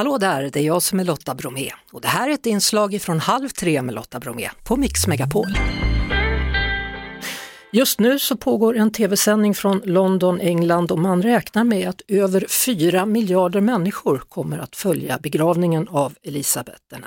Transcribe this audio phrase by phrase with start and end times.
[0.00, 3.02] Hallå där, det är jag som är Lotta Bromé och det här är ett inslag
[3.02, 5.46] från Halv tre med Lotta Bromé på Mix Megapol.
[7.72, 12.46] Just nu så pågår en tv-sändning från London, England och man räknar med att över
[12.48, 17.00] 4 miljarder människor kommer att följa begravningen av Elisabeth II.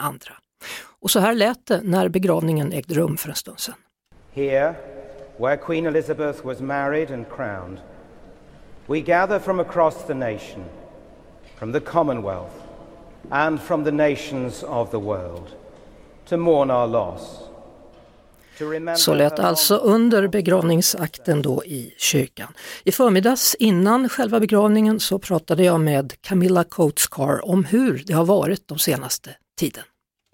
[1.01, 3.75] Och så här lät det när begravningen ägde rum för en stund sedan.
[4.33, 4.75] Here,
[5.37, 7.77] where Queen Elizabeth was married and crowned,
[8.87, 10.63] we gather from across the nation,
[11.59, 12.62] from the Commonwealth,
[13.29, 15.55] and from the nations of the world,
[16.29, 17.39] to mourn our loss.
[18.95, 22.47] Så lät alltså under begravningsakten då i kyrkan.
[22.85, 28.13] I förmiddags innan själva begravningen så pratade jag med Camilla Coates Carr om hur det
[28.13, 29.29] har varit de senaste
[29.59, 29.83] tiden.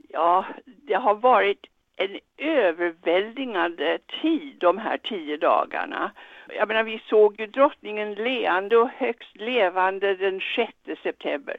[0.09, 0.45] Ja,
[0.87, 1.59] det har varit
[1.97, 6.11] en överväldigande tid de här tio dagarna.
[6.57, 11.57] Jag menar, vi såg ju drottningen leende och högst levande den 6 september.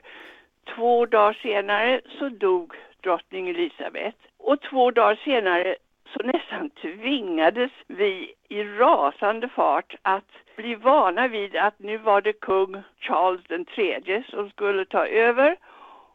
[0.75, 5.77] Två dagar senare så dog drottning Elisabeth och två dagar senare
[6.13, 12.33] så nästan tvingades vi i rasande fart att bli vana vid att nu var det
[12.33, 15.57] kung Charles den tredje som skulle ta över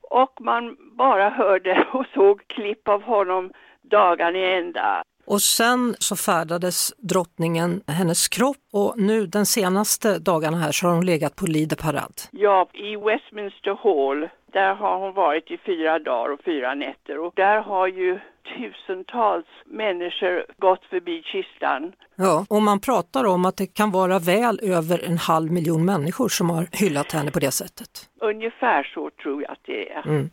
[0.02, 5.04] och man bara hörde och såg klipp av honom dagarna i ända.
[5.28, 10.94] Och sen så färdades drottningen, hennes kropp och nu den senaste dagarna här så har
[10.94, 12.14] hon legat på Lider parad.
[12.32, 17.34] Ja, i Westminster Hall, där har hon varit i fyra dagar och fyra nätter och
[17.36, 18.20] där har ju
[18.58, 21.92] tusentals människor gått förbi kistan.
[22.16, 26.30] Ja, och man pratar om att det kan vara väl över en halv miljon människor
[26.30, 28.10] som har hyllat henne på det sättet.
[28.30, 30.08] Ungefär så tror jag att det är.
[30.08, 30.30] Mm.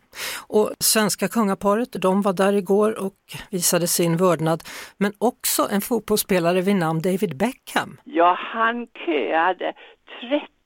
[0.47, 3.19] Och svenska kungaparet, de var där igår och
[3.51, 4.63] visade sin vördnad.
[4.97, 7.97] Men också en fotbollsspelare vid namn David Beckham.
[8.03, 9.73] Ja, han köade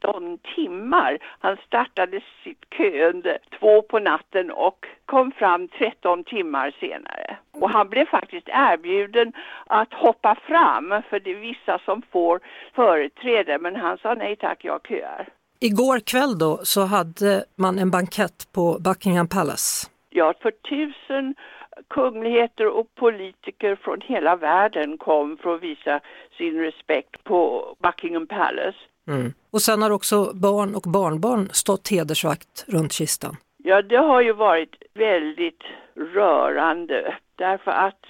[0.02, 1.17] 13 timmar.
[1.39, 7.38] Han startade sitt köende två på natten och kom fram 13 timmar senare.
[7.52, 9.33] Och han blev faktiskt erbjuden
[9.66, 12.39] att hoppa fram för det är vissa som får
[12.76, 15.27] företräde men han sa nej tack, jag köar.
[15.60, 19.88] Igår kväll då så hade man en bankett på Buckingham Palace.
[20.10, 21.36] Ja, för tusen
[21.88, 26.00] kungligheter och politiker från hela världen kom för att visa
[26.38, 28.78] sin respekt på Buckingham Palace.
[29.08, 29.34] Mm.
[29.52, 33.36] Och sen har också barn och barnbarn stått hedersvakt runt kistan.
[33.58, 35.64] Ja, det har ju varit väldigt
[35.96, 38.06] rörande därför att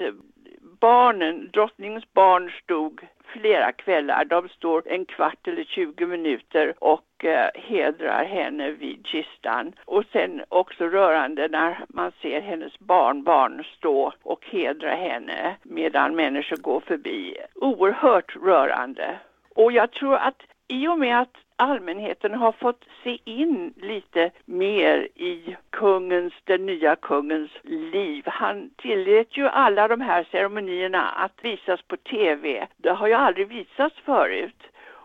[0.79, 3.01] barnen, drottningens barn stod
[3.39, 4.25] flera kvällar.
[4.25, 9.73] De står en kvart eller 20 minuter och eh, hedrar henne vid kistan.
[9.85, 16.57] Och sen också rörande när man ser hennes barnbarn stå och hedra henne medan människor
[16.57, 17.37] går förbi.
[17.55, 19.19] Oerhört rörande.
[19.55, 25.07] Och jag tror att i och med att allmänheten har fått se in lite mer
[25.15, 28.23] i kungens, den nya kungens liv.
[28.25, 32.67] Han tillät ju alla de här ceremonierna att visas på tv.
[32.77, 34.63] Det har ju aldrig visats förut.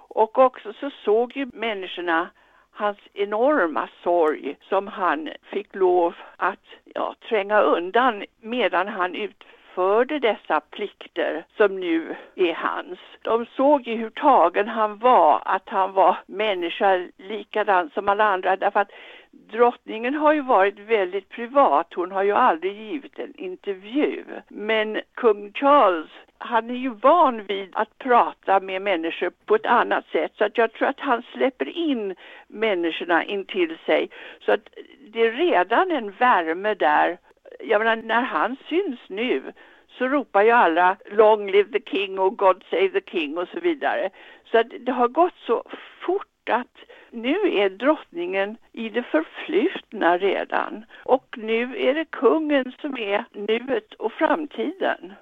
[0.08, 2.28] Och också så såg ju människorna
[2.72, 6.64] hans enorma sorg som han fick lov att
[6.94, 12.98] ja, tränga undan medan han utförde utförde dessa plikter som nu är hans.
[13.22, 18.56] De såg ju hur tagen han var, att han var människa likadan som alla andra
[18.56, 18.90] därför att
[19.30, 24.24] drottningen har ju varit väldigt privat, hon har ju aldrig givit en intervju.
[24.48, 30.06] Men kung Charles han är ju van vid att prata med människor på ett annat
[30.12, 32.14] sätt så att jag tror att han släpper in
[32.48, 34.08] människorna intill sig.
[34.40, 34.68] Så att
[35.12, 37.18] det är redan en värme där
[37.62, 39.52] jag menar, när han syns nu
[39.98, 43.60] så ropar ju alla Long live the king och God save the king och så
[43.60, 44.10] vidare.
[44.50, 45.62] Så det har gått så
[46.06, 46.76] fort att
[47.10, 53.94] nu är drottningen i det förflutna redan och nu är det kungen som är nuet
[53.94, 55.12] och framtiden.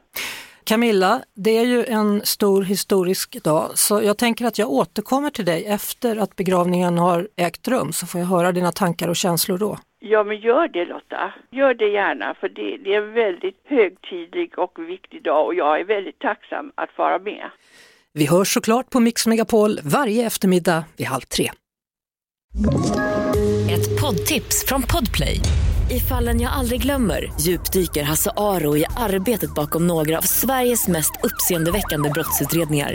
[0.64, 5.44] Camilla, det är ju en stor historisk dag så jag tänker att jag återkommer till
[5.44, 9.58] dig efter att begravningen har ägt rum så får jag höra dina tankar och känslor
[9.58, 9.78] då.
[10.02, 11.32] Ja, men gör det Lotta.
[11.50, 15.80] Gör det gärna för det, det är en väldigt högtidlig och viktig dag och jag
[15.80, 17.50] är väldigt tacksam att vara med.
[18.12, 21.50] Vi hörs såklart på Mix Megapol varje eftermiddag vid halv tre.
[23.70, 25.40] Ett poddtips från Podplay.
[25.90, 31.12] I fallen jag aldrig glömmer djupdyker Hasse Aro i arbetet bakom några av Sveriges mest
[31.22, 32.94] uppseendeväckande brottsutredningar